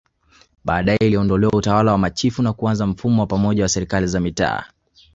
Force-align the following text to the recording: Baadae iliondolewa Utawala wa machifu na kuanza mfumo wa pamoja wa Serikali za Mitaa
Baadae 0.65 0.95
iliondolewa 0.97 1.53
Utawala 1.53 1.91
wa 1.91 1.97
machifu 1.97 2.41
na 2.43 2.53
kuanza 2.53 2.87
mfumo 2.87 3.21
wa 3.21 3.27
pamoja 3.27 3.63
wa 3.63 3.69
Serikali 3.69 4.07
za 4.07 4.19
Mitaa 4.19 4.63